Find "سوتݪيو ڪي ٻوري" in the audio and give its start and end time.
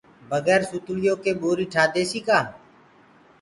0.69-1.65